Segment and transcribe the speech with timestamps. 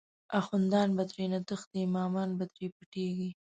[0.39, 3.29] اخوندان به ترینه تښتی، امامان به تری پټیږی